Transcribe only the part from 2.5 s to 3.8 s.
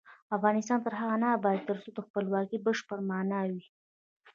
په بشپړه مانا وي.